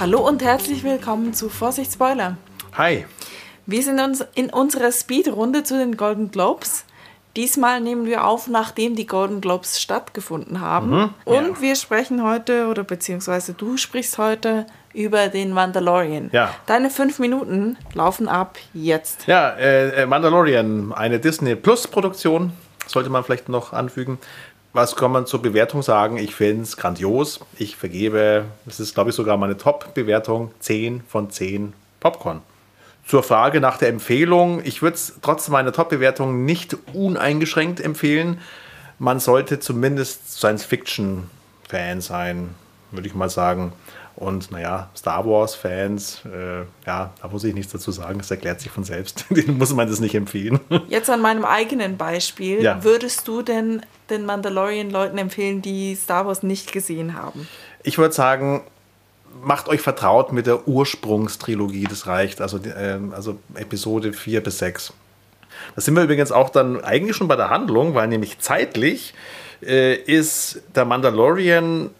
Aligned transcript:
Hallo 0.00 0.26
und 0.26 0.42
herzlich 0.42 0.82
willkommen 0.82 1.34
zu 1.34 1.50
Vorsicht 1.50 1.92
Spoiler. 1.92 2.38
Hi. 2.72 3.04
Wir 3.66 3.82
sind 3.82 4.00
uns 4.00 4.24
in 4.34 4.48
unserer 4.48 4.92
Speedrunde 4.92 5.62
zu 5.62 5.76
den 5.76 5.98
Golden 5.98 6.30
Globes. 6.30 6.86
Diesmal 7.36 7.82
nehmen 7.82 8.06
wir 8.06 8.24
auf, 8.24 8.48
nachdem 8.48 8.96
die 8.96 9.06
Golden 9.06 9.42
Globes 9.42 9.78
stattgefunden 9.78 10.62
haben. 10.62 10.90
Mhm, 10.90 11.14
und 11.26 11.48
ja. 11.48 11.60
wir 11.60 11.76
sprechen 11.76 12.22
heute, 12.22 12.68
oder 12.68 12.82
beziehungsweise 12.82 13.52
du 13.52 13.76
sprichst 13.76 14.16
heute 14.16 14.64
über 14.94 15.28
den 15.28 15.52
Mandalorian. 15.52 16.30
Ja. 16.32 16.54
Deine 16.64 16.88
fünf 16.88 17.18
Minuten 17.18 17.76
laufen 17.92 18.26
ab 18.26 18.56
jetzt. 18.72 19.26
Ja, 19.26 19.50
äh, 19.50 20.04
äh, 20.04 20.06
Mandalorian, 20.06 20.94
eine 20.94 21.20
Disney 21.20 21.56
Plus 21.56 21.86
Produktion, 21.86 22.54
sollte 22.86 23.10
man 23.10 23.22
vielleicht 23.22 23.50
noch 23.50 23.74
anfügen. 23.74 24.18
Was 24.72 24.94
kann 24.94 25.10
man 25.10 25.26
zur 25.26 25.42
Bewertung 25.42 25.82
sagen? 25.82 26.16
Ich 26.16 26.34
finde 26.36 26.62
es 26.62 26.76
grandios. 26.76 27.40
Ich 27.58 27.76
vergebe, 27.76 28.44
das 28.66 28.78
ist 28.78 28.94
glaube 28.94 29.10
ich 29.10 29.16
sogar 29.16 29.36
meine 29.36 29.56
Top-Bewertung, 29.56 30.52
10 30.60 31.02
von 31.08 31.30
10 31.30 31.72
Popcorn. 31.98 32.40
Zur 33.04 33.24
Frage 33.24 33.60
nach 33.60 33.78
der 33.78 33.88
Empfehlung, 33.88 34.60
ich 34.64 34.82
würde 34.82 34.94
es 34.94 35.14
trotz 35.22 35.48
meiner 35.48 35.72
Top-Bewertung 35.72 36.44
nicht 36.44 36.76
uneingeschränkt 36.92 37.80
empfehlen. 37.80 38.40
Man 39.00 39.18
sollte 39.18 39.58
zumindest 39.58 40.38
Science-Fiction-Fan 40.38 42.00
sein, 42.00 42.54
würde 42.92 43.08
ich 43.08 43.14
mal 43.16 43.30
sagen. 43.30 43.72
Und 44.16 44.50
naja, 44.50 44.90
Star 44.96 45.24
Wars-Fans, 45.24 46.22
äh, 46.26 46.60
ja, 46.86 47.10
da 47.20 47.28
muss 47.28 47.44
ich 47.44 47.54
nichts 47.54 47.72
dazu 47.72 47.90
sagen, 47.90 48.20
es 48.20 48.30
erklärt 48.30 48.60
sich 48.60 48.70
von 48.70 48.84
selbst. 48.84 49.24
Denen 49.30 49.58
muss 49.58 49.72
man 49.72 49.88
das 49.88 50.00
nicht 50.00 50.14
empfehlen. 50.14 50.60
Jetzt 50.88 51.08
an 51.08 51.22
meinem 51.22 51.44
eigenen 51.44 51.96
Beispiel. 51.96 52.62
Ja. 52.62 52.84
Würdest 52.84 53.26
du 53.28 53.42
denn 53.42 53.82
den 54.10 54.26
Mandalorian 54.26 54.90
Leuten 54.90 55.18
empfehlen, 55.18 55.62
die 55.62 55.94
Star 55.94 56.26
Wars 56.26 56.42
nicht 56.42 56.72
gesehen 56.72 57.14
haben? 57.14 57.48
Ich 57.82 57.96
würde 57.96 58.14
sagen, 58.14 58.62
macht 59.42 59.68
euch 59.68 59.80
vertraut 59.80 60.32
mit 60.32 60.46
der 60.46 60.66
Ursprungstrilogie, 60.68 61.84
das 61.84 62.06
reicht. 62.06 62.40
Also, 62.40 62.60
ähm, 62.76 63.12
also 63.14 63.38
Episode 63.54 64.12
4 64.12 64.42
bis 64.42 64.58
6. 64.58 64.92
Da 65.74 65.80
sind 65.80 65.94
wir 65.94 66.02
übrigens 66.02 66.32
auch 66.32 66.50
dann 66.50 66.82
eigentlich 66.82 67.16
schon 67.16 67.28
bei 67.28 67.36
der 67.36 67.50
Handlung, 67.50 67.94
weil 67.94 68.08
nämlich 68.08 68.38
zeitlich 68.38 69.14
äh, 69.62 69.94
ist 69.94 70.62
der 70.74 70.84
Mandalorian 70.84 71.90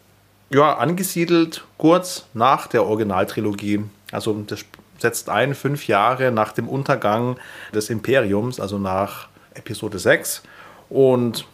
ja, 0.51 0.77
angesiedelt 0.77 1.65
kurz 1.79 2.27
nach 2.35 2.67
der 2.67 2.85
Originaltrilogie. 2.85 3.85
Also 4.13 4.43
das 4.47 4.65
setzt 4.99 5.31
ein, 5.31 5.55
fünf 5.55 5.87
Jahre 5.87 6.31
nach 6.31 6.53
dem 6.53 6.69
Untergang 6.69 7.37
des 7.73 7.89
Imperiums, 7.91 8.61
also 8.61 8.79
nach 8.79 9.29
Episode 9.55 9.99
6. 9.99 10.43
Und 10.89 11.47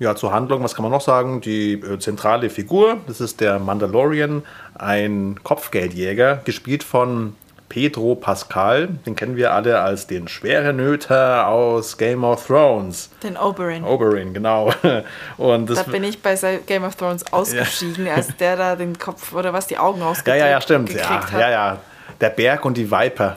ja, 0.00 0.16
zur 0.16 0.32
Handlung, 0.32 0.62
was 0.62 0.74
kann 0.74 0.82
man 0.82 0.92
noch 0.92 1.00
sagen? 1.00 1.40
Die 1.40 1.74
äh, 1.74 1.98
zentrale 1.98 2.50
Figur, 2.50 2.98
das 3.06 3.20
ist 3.20 3.40
der 3.40 3.58
Mandalorian, 3.58 4.42
ein 4.74 5.38
Kopfgeldjäger, 5.42 6.40
gespielt 6.44 6.82
von 6.82 7.36
Pedro 7.70 8.16
Pascal. 8.16 8.88
Den 9.06 9.16
kennen 9.16 9.36
wir 9.36 9.54
alle 9.54 9.80
als 9.80 10.06
den 10.06 10.28
Schwerenöter 10.28 11.46
aus 11.46 11.96
Game 11.96 12.24
of 12.24 12.46
Thrones. 12.46 13.08
Den 13.22 13.36
Oberyn. 13.38 13.84
Oberyn, 13.84 14.34
genau. 14.34 14.72
Und 15.38 15.70
Da 15.70 15.82
bin 15.84 16.04
ich 16.04 16.20
bei 16.20 16.34
Game 16.66 16.84
of 16.84 16.96
Thrones 16.96 17.32
ausgeschieden, 17.32 18.06
als 18.08 18.36
der 18.36 18.56
da 18.56 18.76
den 18.76 18.98
Kopf 18.98 19.32
oder 19.32 19.52
was 19.54 19.66
die 19.68 19.78
Augen 19.78 20.00
ja, 20.02 20.08
ausgekriegt 20.08 20.38
ja, 20.40 20.48
ja, 20.48 20.60
stimmt. 20.60 20.88
gekriegt 20.88 21.08
Ja, 21.08 21.32
hat. 21.32 21.40
ja, 21.40 21.50
ja. 21.50 21.76
Der 22.20 22.30
Berg 22.30 22.64
und 22.64 22.76
die 22.76 22.90
Viper. 22.90 23.36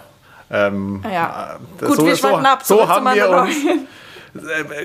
Ähm, 0.52 1.04
Ja. 1.10 1.58
äh, 1.82 1.86
Gut, 1.86 2.04
wir 2.04 2.16
schweifen 2.16 2.46
ab. 2.46 2.64
So 2.64 2.78
zu 2.80 2.88
haben 2.88 3.06
wir 3.16 3.30
uns, 3.30 3.56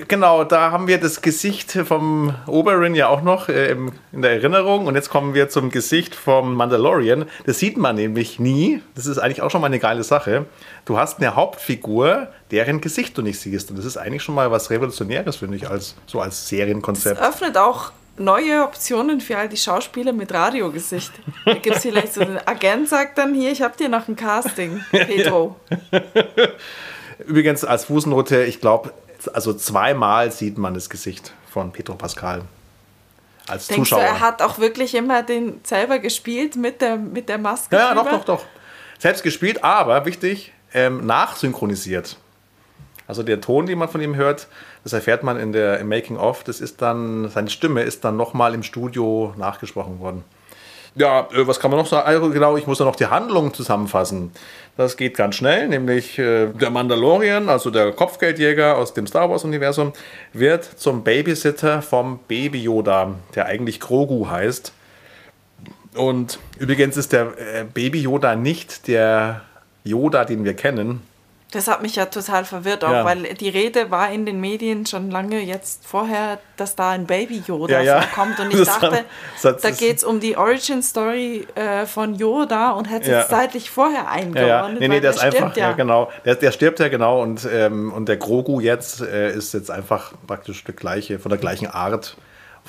Genau, 0.07 0.43
da 0.43 0.71
haben 0.71 0.87
wir 0.87 0.99
das 0.99 1.21
Gesicht 1.23 1.71
vom 1.71 2.35
Oberyn 2.45 2.93
ja 2.93 3.07
auch 3.07 3.21
noch 3.23 3.49
äh, 3.49 3.71
im- 3.71 3.93
in 4.11 4.21
der 4.21 4.31
Erinnerung. 4.31 4.85
Und 4.85 4.93
jetzt 4.95 5.09
kommen 5.09 5.33
wir 5.33 5.49
zum 5.49 5.71
Gesicht 5.71 6.13
vom 6.13 6.53
Mandalorian. 6.53 7.25
Das 7.47 7.57
sieht 7.59 7.75
man 7.77 7.95
nämlich 7.95 8.39
nie. 8.39 8.81
Das 8.95 9.07
ist 9.07 9.17
eigentlich 9.17 9.41
auch 9.41 9.49
schon 9.49 9.61
mal 9.61 9.67
eine 9.67 9.79
geile 9.79 10.03
Sache. 10.03 10.45
Du 10.85 10.97
hast 10.99 11.17
eine 11.19 11.35
Hauptfigur, 11.35 12.27
deren 12.51 12.79
Gesicht 12.79 13.17
du 13.17 13.23
nicht 13.23 13.39
siehst. 13.39 13.71
Und 13.71 13.77
das 13.77 13.85
ist 13.85 13.97
eigentlich 13.97 14.21
schon 14.21 14.35
mal 14.35 14.51
was 14.51 14.69
Revolutionäres, 14.69 15.37
finde 15.37 15.57
ich, 15.57 15.67
als, 15.67 15.95
so 16.05 16.21
als 16.21 16.47
Serienkonzept. 16.47 17.19
öffnet 17.19 17.57
auch 17.57 17.91
neue 18.17 18.63
Optionen 18.63 19.19
für 19.21 19.37
all 19.37 19.49
die 19.49 19.57
Schauspieler 19.57 20.13
mit 20.13 20.31
Radiogesicht. 20.33 21.11
Da 21.45 21.53
gibt 21.53 21.75
es 21.77 21.81
vielleicht 21.83 22.13
so 22.13 22.19
den 22.23 22.37
Agent, 22.45 22.87
sagt 22.89 23.17
dann 23.17 23.33
hier, 23.33 23.51
ich 23.51 23.61
habe 23.63 23.75
dir 23.77 23.89
noch 23.89 24.07
ein 24.07 24.15
Casting, 24.15 24.81
Pedro. 24.91 25.55
Übrigens 27.25 27.63
als 27.65 27.85
Fußnote, 27.85 28.43
ich 28.43 28.61
glaube, 28.61 28.91
also 29.27 29.53
zweimal 29.53 30.31
sieht 30.31 30.57
man 30.57 30.73
das 30.73 30.89
Gesicht 30.89 31.33
von 31.51 31.71
Pedro 31.71 31.95
Pascal. 31.95 32.43
Als 33.47 33.67
Denkst 33.67 33.89
du, 33.89 33.95
Zuschauer. 33.95 34.07
er 34.07 34.19
hat 34.19 34.41
auch 34.41 34.59
wirklich 34.59 34.93
immer 34.93 35.23
den 35.23 35.59
selber 35.63 35.99
gespielt 35.99 36.55
mit 36.55 36.81
der, 36.81 36.97
mit 36.97 37.29
der 37.29 37.39
Maske? 37.39 37.75
Ja, 37.75 37.89
ja, 37.89 37.95
doch, 37.95 38.03
drüber? 38.03 38.17
doch, 38.17 38.25
doch. 38.25 38.45
Selbst 38.99 39.23
gespielt, 39.23 39.63
aber 39.63 40.05
wichtig, 40.05 40.53
ähm, 40.73 41.05
nachsynchronisiert. 41.05 42.17
Also 43.07 43.23
der 43.23 43.41
Ton, 43.41 43.65
den 43.65 43.79
man 43.79 43.89
von 43.89 44.01
ihm 44.01 44.15
hört, 44.15 44.47
das 44.83 44.93
erfährt 44.93 45.23
man 45.23 45.39
in 45.39 45.51
der, 45.51 45.79
im 45.79 45.89
Making-of, 45.89 46.43
das 46.43 46.61
ist 46.61 46.81
dann, 46.81 47.29
seine 47.29 47.49
Stimme 47.49 47.81
ist 47.81 48.03
dann 48.03 48.17
nochmal 48.17 48.53
im 48.53 48.61
Studio 48.61 49.33
nachgesprochen 49.35 49.99
worden. 49.99 50.23
Ja, 50.99 51.29
äh, 51.31 51.47
was 51.47 51.59
kann 51.59 51.71
man 51.71 51.79
noch 51.79 51.87
sagen? 51.87 52.05
Also 52.05 52.29
genau, 52.29 52.57
ich 52.57 52.67
muss 52.67 52.79
ja 52.79 52.85
noch 52.85 52.97
die 52.97 53.07
Handlung 53.07 53.53
zusammenfassen. 53.53 54.31
Das 54.75 54.97
geht 54.97 55.15
ganz 55.15 55.35
schnell, 55.35 55.69
nämlich 55.69 56.19
äh, 56.19 56.47
der 56.47 56.69
Mandalorian, 56.71 57.47
also 57.47 57.69
der 57.69 57.93
Kopfgeldjäger 57.93 58.77
aus 58.77 58.93
dem 58.93 59.07
Star 59.07 59.29
Wars-Universum, 59.29 59.93
wird 60.33 60.65
zum 60.65 61.03
Babysitter 61.03 61.81
vom 61.81 62.19
Baby 62.27 62.63
Yoda, 62.63 63.15
der 63.33 63.45
eigentlich 63.45 63.79
Grogu 63.79 64.29
heißt. 64.29 64.73
Und 65.95 66.37
übrigens 66.59 66.97
ist 66.97 67.13
der 67.13 67.27
äh, 67.37 67.63
Baby 67.73 68.01
Yoda 68.01 68.35
nicht 68.35 68.87
der 68.89 69.41
Yoda, 69.85 70.25
den 70.25 70.43
wir 70.43 70.53
kennen. 70.53 71.01
Das 71.51 71.67
hat 71.67 71.81
mich 71.81 71.95
ja 71.95 72.05
total 72.05 72.45
verwirrt, 72.45 72.83
auch 72.83 72.91
Ja. 72.91 73.05
weil 73.05 73.23
die 73.33 73.49
Rede 73.49 73.89
war 73.89 74.11
in 74.11 74.27
den 74.27 74.39
Medien 74.39 74.85
schon 74.85 75.09
lange 75.09 75.39
jetzt 75.39 75.83
vorher, 75.83 76.37
dass 76.57 76.75
da 76.75 76.91
ein 76.91 77.07
Baby 77.07 77.41
Yoda 77.47 77.81
Ja, 77.81 77.81
ja. 77.81 78.01
vorkommt. 78.01 78.39
Und 78.39 78.51
ich 78.51 78.59
Das 78.59 78.67
dachte, 78.79 79.03
hat- 79.43 79.63
da 79.63 79.71
geht 79.71 79.97
es 79.97 80.03
um 80.03 80.19
die 80.19 80.37
Origin 80.37 80.83
Story 80.83 81.47
äh, 81.55 81.87
von 81.87 82.13
Yoda 82.13 82.71
und 82.73 82.85
hätte 82.85 83.01
es 83.05 83.07
Ja. 83.07 83.19
jetzt 83.21 83.29
zeitlich 83.31 83.71
vorher 83.71 84.01
Ja, 84.03 84.07
eingeordnet. 84.09 84.47
ja. 84.47 84.67
Nee, 84.69 84.87
nee, 84.89 84.93
weil 84.95 85.01
der 85.01 85.09
ist 85.09 85.17
stirbt 85.19 85.35
einfach, 85.37 85.57
ja. 85.57 85.71
genau. 85.71 86.11
Der, 86.23 86.35
der 86.35 86.51
stirbt 86.51 86.79
ja 86.79 86.87
genau 86.87 87.23
und, 87.23 87.47
ähm, 87.51 87.91
und 87.93 88.07
der 88.07 88.17
Grogu 88.17 88.59
jetzt 88.59 89.01
äh, 89.01 89.31
ist 89.33 89.53
jetzt 89.55 89.71
einfach 89.71 90.13
praktisch 90.27 90.63
der 90.65 90.75
gleiche, 90.75 91.17
von 91.17 91.29
der 91.29 91.39
gleichen 91.39 91.65
Art. 91.65 92.15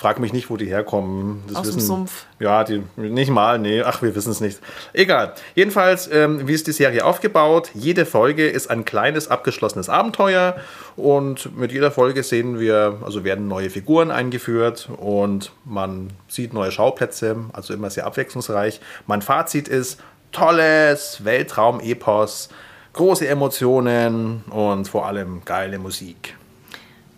Frag 0.00 0.18
mich 0.18 0.32
nicht, 0.32 0.48
wo 0.48 0.56
die 0.56 0.64
herkommen. 0.64 1.42
Das 1.46 1.56
Aus 1.56 1.66
dem 1.66 1.76
wissen, 1.76 1.86
Sumpf. 1.86 2.24
Ja, 2.38 2.64
die, 2.64 2.82
nicht 2.96 3.30
mal, 3.30 3.58
nee, 3.58 3.82
ach, 3.82 4.00
wir 4.00 4.14
wissen 4.14 4.30
es 4.30 4.40
nicht. 4.40 4.58
Egal. 4.94 5.34
Jedenfalls, 5.54 6.08
ähm, 6.10 6.48
wie 6.48 6.54
ist 6.54 6.66
die 6.66 6.72
Serie 6.72 7.04
aufgebaut? 7.04 7.70
Jede 7.74 8.06
Folge 8.06 8.48
ist 8.48 8.70
ein 8.70 8.86
kleines, 8.86 9.28
abgeschlossenes 9.28 9.90
Abenteuer 9.90 10.56
und 10.96 11.54
mit 11.54 11.70
jeder 11.70 11.90
Folge 11.90 12.22
sehen 12.22 12.58
wir, 12.58 12.96
also 13.04 13.24
werden 13.24 13.46
neue 13.46 13.68
Figuren 13.68 14.10
eingeführt 14.10 14.88
und 14.96 15.52
man 15.66 16.14
sieht 16.28 16.54
neue 16.54 16.72
Schauplätze, 16.72 17.36
also 17.52 17.74
immer 17.74 17.90
sehr 17.90 18.06
abwechslungsreich. 18.06 18.80
Mein 19.06 19.20
Fazit 19.20 19.68
ist, 19.68 20.00
tolles 20.32 21.26
Weltraum-Epos, 21.26 22.48
große 22.94 23.28
Emotionen 23.28 24.44
und 24.48 24.88
vor 24.88 25.04
allem 25.04 25.42
geile 25.44 25.78
Musik. 25.78 26.38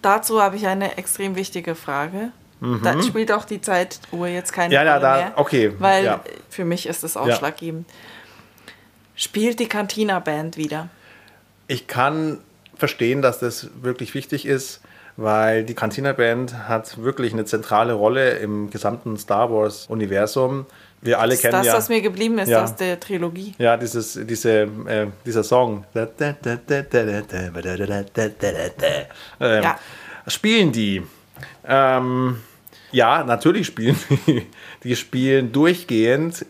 Dazu 0.03 0.43
habe 0.43 0.57
ich 0.57 0.67
eine 0.67 0.99
extrem 0.99 1.37
wichtige 1.37 1.77
Frage. 1.77 2.33
Da 2.83 3.03
spielt 3.03 3.33
auch 3.33 3.45
die 3.45 3.61
Zeituhr 3.61 4.29
jetzt 4.29 4.53
keine 4.53 4.69
Mhm. 4.69 4.73
Ja, 4.75 4.85
ja, 4.85 4.93
Rolle 4.93 5.03
da- 5.03 5.17
mehr. 5.17 5.33
okay, 5.37 5.73
Weil 5.79 6.05
ja. 6.05 6.21
für 6.49 6.65
mich 6.65 6.87
ist 6.87 7.03
es 7.03 7.17
ausschlaggebend. 7.17 7.89
Spielt 9.17 9.59
die 9.61 9.67
Cantina 9.69 10.21
Band 10.21 10.57
wieder? 10.57 10.89
Ich 11.67 11.87
kann 11.87 12.39
verstehen, 12.77 13.21
dass 13.23 13.39
das 13.39 13.69
wirklich 13.83 14.15
wichtig 14.15 14.47
ist, 14.47 14.81
weil 15.17 15.65
die 15.65 15.75
Cantina 15.75 16.13
Band 16.13 16.69
hat 16.69 17.03
wirklich 17.03 17.33
eine 17.33 17.45
zentrale 17.45 17.93
Rolle 17.93 18.39
im 18.39 18.71
gesamten 18.71 19.17
Star 19.19 19.51
Wars 19.53 19.87
Universum. 19.89 20.67
Wir 21.01 21.19
alle 21.21 21.31
Das 21.31 21.39
ist 21.39 21.43
kennen 21.43 21.53
das, 21.55 21.67
ja, 21.67 21.75
was 21.75 21.89
mir 21.89 22.01
geblieben 22.01 22.39
ist 22.39 22.49
Ja. 22.49 22.63
aus 22.65 22.77
der 22.77 22.99
Trilogie. 23.01 23.55
ja 23.59 23.77
dieses, 23.77 24.19
diese, 24.23 24.63
äh, 24.87 25.07
dieser 25.27 25.43
Song. 25.45 25.85
Ähm, 29.41 29.63
Ja. 29.63 29.79
Spielen 30.29 30.73
die? 30.73 31.03
Ähm, 31.67 32.39
ja, 32.93 33.25
natürlich 33.25 33.67
spielen 33.67 33.97
die. 34.27 34.47
Die 34.85 34.97
spielen 34.97 35.53
durchgehend 35.53 36.47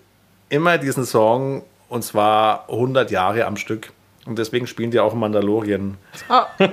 immer 0.49 0.79
diesen 0.79 1.05
Song 1.05 1.63
und 1.89 2.03
zwar 2.03 2.69
100 2.71 3.11
Jahre 3.11 3.47
am 3.47 3.57
Stück. 3.57 3.93
Und 4.25 4.39
deswegen 4.39 4.67
spielen 4.67 4.91
die 4.93 5.01
auch 5.01 5.15
Mandalorian. 5.15 5.97
Oh, 6.29 6.43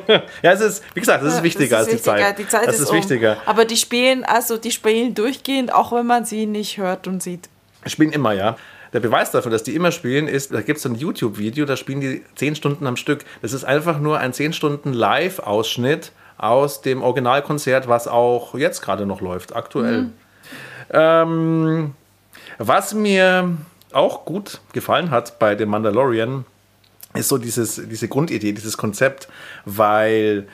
Ja, 0.44 0.52
es 0.52 0.62
ist, 0.62 0.84
wie 0.94 1.00
gesagt, 1.00 1.24
das 1.24 1.36
ist 1.36 1.44
wichtiger 1.44 1.80
das 1.80 1.88
als 1.88 1.96
ist 1.96 2.06
die 2.06 2.12
wichtiger. 2.12 2.28
Zeit. 2.28 2.40
Die 2.40 2.48
Zeit 2.48 2.68
das 2.68 2.76
ist, 2.76 2.82
ist 2.84 2.90
um. 2.92 2.98
wichtiger. 2.98 3.38
Aber 3.46 3.66
die 3.66 3.78
spielen, 3.78 4.24
also 4.24 4.58
die 4.58 4.72
spielen 4.72 5.16
durchgehend, 5.16 5.74
auch 5.74 5.92
wenn 5.92 6.06
man 6.06 6.26
sie 6.26 6.46
nicht 6.46 6.78
hört 6.78 7.08
und 7.08 7.24
sieht. 7.24 7.50
Spielen 7.88 8.12
immer, 8.12 8.34
ja. 8.34 8.56
Der 8.94 9.00
Beweis 9.00 9.32
dafür, 9.32 9.52
dass 9.52 9.64
die 9.64 9.76
immer 9.76 9.92
spielen, 9.92 10.28
ist, 10.28 10.54
da 10.54 10.62
gibt 10.62 10.80
es 10.80 10.86
ein 10.86 10.96
YouTube-Video, 10.96 11.66
da 11.66 11.76
spielen 11.76 12.02
die 12.02 12.24
10 12.36 12.56
Stunden 12.56 12.86
am 12.88 12.98
Stück. 12.98 13.26
Das 13.42 13.54
ist 13.54 13.64
einfach 13.64 14.00
nur 14.00 14.20
ein 14.20 14.34
10 14.34 14.54
Stunden 14.54 14.94
Live-Ausschnitt 14.94 16.12
aus 16.40 16.82
dem 16.82 17.04
Originalkonzert, 17.04 17.88
was 17.88 18.08
auch 18.08 18.56
jetzt 18.56 18.82
gerade 18.82 19.06
noch 19.06 19.22
läuft, 19.22 19.56
aktuell. 19.56 20.10
Ähm, 20.92 21.94
was 22.58 22.94
mir 22.94 23.58
auch 23.92 24.26
gut 24.26 24.62
gefallen 24.74 25.12
hat 25.12 25.38
bei 25.38 25.56
dem 25.56 25.70
Mandalorian, 25.70 26.46
ist 27.14 27.28
so 27.28 27.38
dieses, 27.38 27.76
diese 27.76 28.08
Grundidee, 28.08 28.54
dieses 28.54 28.78
Konzept, 28.78 29.28
weil 29.66 30.48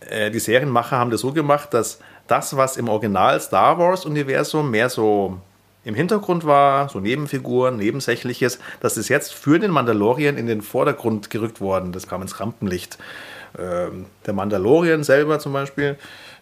äh, 0.00 0.30
die 0.30 0.38
Serienmacher 0.38 0.98
haben 0.98 1.10
das 1.10 1.22
so 1.22 1.32
gemacht, 1.32 1.72
dass 1.72 2.00
das, 2.26 2.56
was 2.56 2.76
im 2.76 2.88
Original 2.88 3.40
Star 3.40 3.78
Wars-Universum 3.78 4.70
mehr 4.70 4.90
so 4.90 5.38
im 5.84 5.94
Hintergrund 5.94 6.44
war, 6.44 6.88
so 6.88 7.00
Nebenfiguren, 7.00 7.76
Nebensächliches, 7.76 8.58
das 8.80 8.96
ist 8.96 9.08
jetzt 9.08 9.32
für 9.34 9.58
den 9.58 9.70
Mandalorian 9.70 10.36
in 10.36 10.46
den 10.46 10.62
Vordergrund 10.62 11.30
gerückt 11.30 11.60
worden. 11.60 11.92
Das 11.92 12.06
kam 12.06 12.22
ins 12.22 12.38
Rampenlicht. 12.38 12.98
Ähm, 13.58 14.06
der 14.26 14.34
Mandalorian 14.34 15.04
selber 15.04 15.38
zum 15.38 15.52
Beispiel. 15.52 15.96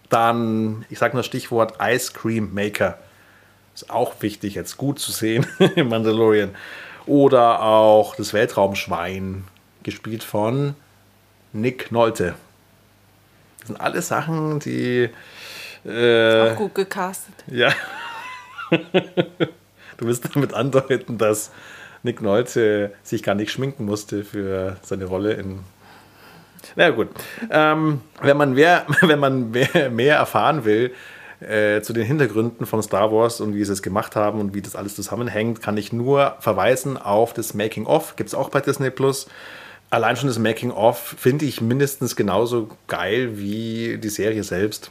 Dann, 0.09 0.85
ich 0.91 0.99
sage 0.99 1.15
nur 1.15 1.21
das 1.21 1.27
Stichwort 1.27 1.75
Ice 1.81 2.13
Cream 2.13 2.53
Maker. 2.53 2.99
Ist 3.75 3.91
auch 3.91 4.15
wichtig, 4.21 4.55
jetzt 4.55 4.77
gut 4.77 4.99
zu 4.99 5.13
sehen 5.13 5.47
im 5.77 5.89
Mandalorian. 5.89 6.55
Oder 7.07 7.63
auch 7.63 8.15
das 8.15 8.33
Weltraumschwein, 8.33 9.45
gespielt 9.83 10.23
von 10.23 10.75
Nick 11.53 11.91
Nolte. 11.93 12.35
Das 13.61 13.69
sind 13.69 13.81
alles 13.81 14.09
Sachen, 14.09 14.61
die. 14.61 15.11
Äh, 15.85 16.51
auch 16.51 16.57
gut 16.57 16.75
gecastet. 16.75 17.35
Ja. 17.47 17.73
du 18.71 20.07
wirst 20.07 20.35
damit 20.35 20.55
andeuten, 20.55 21.19
dass 21.19 21.51
Nick 22.03 22.21
Nolte 22.21 22.93
sich 23.03 23.23
gar 23.23 23.35
nicht 23.35 23.51
schminken 23.51 23.85
musste 23.85 24.25
für 24.25 24.77
seine 24.83 25.07
Rolle 25.07 25.35
in. 25.35 25.61
Na 26.77 26.91
gut. 26.91 27.09
Ähm, 27.51 28.01
wenn 28.21 28.37
man, 28.37 28.55
mehr, 28.55 28.87
wenn 29.01 29.19
man 29.19 29.51
mehr, 29.51 29.91
mehr 29.91 30.17
erfahren 30.17 30.65
will, 30.65 30.93
äh, 31.41 31.81
zu 31.81 31.93
den 31.93 32.05
Hintergründen 32.05 32.67
von 32.67 32.83
Star 32.83 33.13
Wars 33.13 33.41
und 33.41 33.55
wie 33.55 33.65
sie 33.65 33.73
es 33.73 33.83
gemacht 33.83 34.15
haben 34.15 34.41
und 34.41 34.55
wie 34.55 34.61
das 34.61 34.77
alles 34.77 34.95
zusammenhängt, 34.95 35.63
kann 35.63 35.77
ich 35.77 35.93
nur 35.93 36.37
verweisen 36.41 36.99
auf 36.99 37.33
das 37.33 37.55
Making 37.55 37.87
of. 37.87 38.17
Gibt 38.17 38.29
es 38.29 38.35
auch 38.35 38.51
bei 38.51 38.61
Disney 38.61 38.91
Plus. 38.91 39.27
Allein 39.89 40.17
schon 40.17 40.29
das 40.29 40.39
Making 40.39 40.71
of 40.71 40.99
finde 41.19 41.47
ich 41.47 41.61
mindestens 41.61 42.15
genauso 42.15 42.69
geil 42.87 43.39
wie 43.39 43.99
die 43.99 44.09
Serie 44.09 44.45
selbst. 44.45 44.91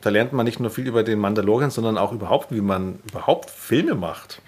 Da 0.00 0.10
lernt 0.10 0.32
man 0.32 0.46
nicht 0.46 0.60
nur 0.60 0.70
viel 0.70 0.86
über 0.86 1.02
den 1.02 1.18
Mandalorian, 1.18 1.70
sondern 1.70 1.98
auch 1.98 2.12
überhaupt, 2.12 2.52
wie 2.52 2.60
man 2.60 3.00
überhaupt 3.10 3.50
Filme 3.50 3.94
macht. 3.94 4.40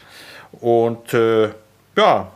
Und 0.52 1.12
äh, 1.12 1.50
ja, 1.96 2.30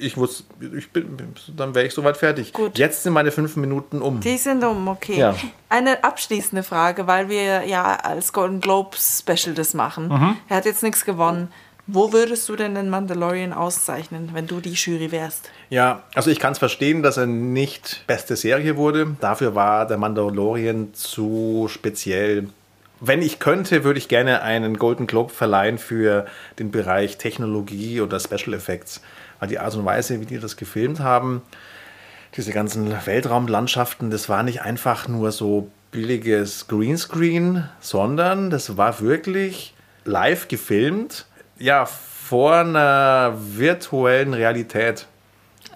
ich 0.00 0.16
muss, 0.16 0.44
ich 0.76 0.90
bin, 0.90 1.34
dann 1.56 1.74
wäre 1.74 1.86
ich 1.86 1.94
soweit 1.94 2.16
fertig. 2.16 2.52
Gut. 2.52 2.78
Jetzt 2.78 3.02
sind 3.02 3.12
meine 3.12 3.30
fünf 3.30 3.56
Minuten 3.56 4.02
um. 4.02 4.20
Die 4.20 4.36
sind 4.36 4.64
um, 4.64 4.88
okay. 4.88 5.18
Ja. 5.18 5.34
Eine 5.68 6.02
abschließende 6.02 6.62
Frage, 6.62 7.06
weil 7.06 7.28
wir 7.28 7.64
ja 7.64 7.96
als 7.96 8.32
Golden 8.32 8.60
Globe 8.60 8.96
Special 8.96 9.54
das 9.54 9.74
machen. 9.74 10.08
Mhm. 10.08 10.36
Er 10.48 10.56
hat 10.56 10.64
jetzt 10.64 10.82
nichts 10.82 11.04
gewonnen. 11.04 11.48
Wo 11.86 12.12
würdest 12.12 12.48
du 12.48 12.54
denn 12.54 12.76
den 12.76 12.88
Mandalorian 12.88 13.52
auszeichnen, 13.52 14.30
wenn 14.32 14.46
du 14.46 14.60
die 14.60 14.74
Jury 14.74 15.10
wärst? 15.10 15.50
Ja, 15.70 16.04
also 16.14 16.30
ich 16.30 16.38
kann 16.38 16.52
es 16.52 16.58
verstehen, 16.58 17.02
dass 17.02 17.16
er 17.16 17.26
nicht 17.26 18.04
beste 18.06 18.36
Serie 18.36 18.76
wurde. 18.76 19.16
Dafür 19.20 19.56
war 19.56 19.86
der 19.86 19.98
Mandalorian 19.98 20.94
zu 20.94 21.66
speziell. 21.68 22.48
Wenn 23.00 23.22
ich 23.22 23.38
könnte, 23.38 23.82
würde 23.82 23.98
ich 23.98 24.08
gerne 24.08 24.42
einen 24.42 24.76
Golden 24.76 25.06
Globe 25.06 25.32
verleihen 25.32 25.78
für 25.78 26.26
den 26.58 26.70
Bereich 26.70 27.16
Technologie 27.16 28.00
oder 28.02 28.20
Special 28.20 28.54
Effects. 28.54 29.00
Weil 29.40 29.48
die 29.48 29.58
Art 29.58 29.74
und 29.74 29.84
Weise, 29.84 30.20
wie 30.20 30.26
die 30.26 30.38
das 30.38 30.56
gefilmt 30.56 31.00
haben, 31.00 31.42
diese 32.36 32.52
ganzen 32.52 32.94
Weltraumlandschaften, 33.06 34.10
das 34.10 34.28
war 34.28 34.42
nicht 34.42 34.62
einfach 34.62 35.08
nur 35.08 35.32
so 35.32 35.70
billiges 35.90 36.68
Greenscreen, 36.68 37.68
sondern 37.80 38.50
das 38.50 38.76
war 38.76 39.00
wirklich 39.00 39.74
live 40.04 40.48
gefilmt 40.48 41.26
ja, 41.60 41.86
vor 41.86 42.56
einer 42.56 43.34
virtuellen 43.36 44.34
Realität. 44.34 45.06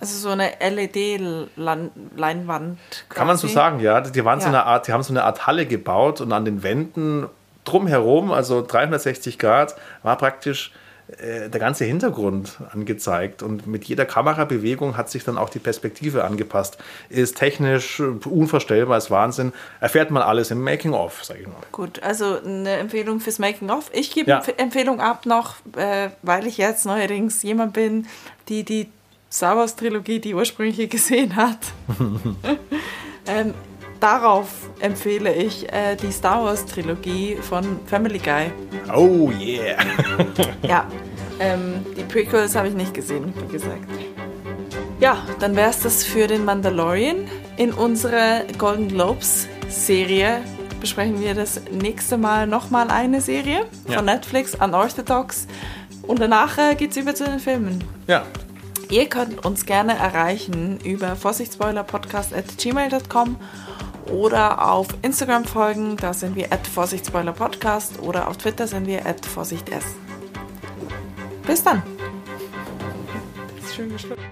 Also 0.01 0.19
so 0.19 0.31
eine 0.31 0.55
LED-Leinwand. 0.61 2.79
Kann 3.09 3.27
man 3.27 3.37
so 3.37 3.47
sagen, 3.47 3.81
ja. 3.81 4.01
Die, 4.01 4.25
waren 4.25 4.39
ja. 4.41 4.45
So 4.45 4.49
eine 4.49 4.65
Art, 4.65 4.89
die 4.89 4.93
haben 4.93 5.03
so 5.03 5.13
eine 5.13 5.25
Art 5.25 5.47
Halle 5.47 5.67
gebaut 5.67 6.21
und 6.21 6.33
an 6.33 6.45
den 6.45 6.63
Wänden 6.63 7.27
drumherum, 7.65 8.31
also 8.33 8.65
360 8.67 9.39
Grad, 9.39 9.77
war 10.03 10.19
praktisch 10.19 10.73
äh, 11.07 11.51
der 11.51 11.61
ganze 11.61 11.85
Hintergrund 11.85 12.59
angezeigt 12.73 13.43
und 13.43 13.67
mit 13.67 13.85
jeder 13.85 14.07
Kamerabewegung 14.07 14.97
hat 14.97 15.11
sich 15.11 15.23
dann 15.23 15.37
auch 15.37 15.51
die 15.51 15.59
Perspektive 15.59 16.25
angepasst. 16.25 16.79
Ist 17.11 17.37
technisch 17.37 18.01
unvorstellbar, 18.01 18.97
ist 18.97 19.11
Wahnsinn. 19.11 19.53
Erfährt 19.81 20.11
man 20.11 20.23
alles 20.23 20.51
im 20.51 20.63
Making-of, 20.63 21.23
sage 21.23 21.41
ich 21.41 21.47
mal. 21.47 21.57
Gut, 21.73 22.03
also 22.03 22.39
eine 22.43 22.77
Empfehlung 22.77 23.21
fürs 23.21 23.39
Making-of. 23.39 23.91
Ich 23.93 24.13
gebe 24.13 24.31
ja. 24.31 24.43
Empfehlung 24.57 25.01
ab 25.01 25.27
noch, 25.27 25.57
äh, 25.77 26.09
weil 26.23 26.47
ich 26.47 26.57
jetzt 26.57 26.87
neuerdings 26.87 27.43
jemand 27.43 27.75
bin, 27.75 28.07
die 28.49 28.65
die 28.65 28.89
Star 29.31 29.59
Wars 29.59 29.77
Trilogie, 29.77 30.21
die 30.21 30.35
ursprüngliche 30.35 30.89
gesehen 30.89 31.37
hat. 31.37 31.59
ähm, 33.27 33.53
darauf 34.05 34.49
empfehle 34.81 35.33
ich 35.35 35.73
äh, 35.73 35.97
die 35.97 36.13
Star 36.13 36.45
Wars 36.45 36.67
Trilogie 36.67 37.37
von 37.37 37.81
Family 37.87 38.19
Guy. 38.19 38.53
Oh 38.95 39.31
yeah! 39.31 39.79
ja, 40.63 40.87
ähm, 41.41 41.87
die 41.97 42.03
Prequels 42.03 42.55
habe 42.55 42.69
ich 42.69 42.75
nicht 42.75 42.93
gesehen, 42.93 43.33
wie 43.41 43.53
gesagt. 43.53 43.89
Ja, 45.01 45.17
dann 45.41 45.57
wäre 45.57 45.71
es 45.71 45.81
das 45.81 46.05
für 46.05 46.27
den 46.27 46.45
Mandalorian. 46.45 47.27
In 47.57 47.73
unserer 47.73 48.43
Golden 48.59 48.89
Globes 48.89 49.49
Serie 49.71 50.43
besprechen 50.81 51.23
wir 51.23 51.35
das 51.35 51.63
nächste 51.71 52.19
Mal 52.19 52.47
nochmal 52.47 52.91
eine 52.91 53.23
Serie 53.23 53.65
ja. 53.89 53.97
von 53.97 54.05
Netflix, 54.05 54.55
Unorthodox. 54.55 55.47
Und 56.03 56.21
danach 56.21 56.59
äh, 56.59 56.75
geht 56.75 56.91
es 56.91 56.99
über 56.99 57.15
zu 57.15 57.25
den 57.25 57.39
Filmen. 57.39 57.83
Ja. 58.07 58.27
Ihr 58.91 59.09
könnt 59.09 59.47
uns 59.47 59.65
gerne 59.65 59.97
erreichen 59.97 60.79
über 60.85 61.17
vorsichtsspoilerpodcast.gmail.com 61.17 63.37
oder 64.11 64.71
auf 64.71 64.89
Instagram 65.03 65.45
folgen, 65.45 65.97
da 65.97 66.13
sind 66.13 66.37
wir 66.37 66.53
at 66.53 66.67
Vorsichtspoiler 66.67 67.33
oder 68.01 68.29
auf 68.29 68.37
Twitter 68.37 68.67
sind 68.67 68.87
wir 68.87 69.07
at 69.07 69.25
Vorsicht 69.25 69.69
Bis 71.47 71.63
dann. 71.63 71.83
Das 73.57 73.67
ist 73.67 73.75
schön 73.75 73.91
geschluckt. 73.91 74.23